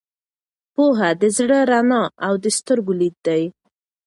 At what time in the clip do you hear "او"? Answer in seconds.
2.25-2.33